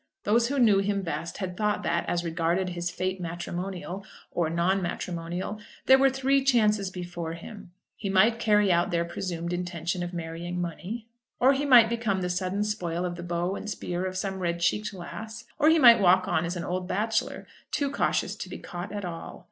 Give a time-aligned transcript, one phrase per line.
[0.23, 4.81] Those who knew him best had thought that, as regarded his fate matrimonial, or non
[4.81, 10.11] matrimonial, there were three chances before him: he might carry out their presumed intention of
[10.11, 11.07] marrying money;
[11.39, 14.59] or he might become the sudden spoil of the bow and spear of some red
[14.59, 18.57] cheeked lass; or he might walk on as an old bachelor, too cautious to be
[18.57, 19.39] caught at all.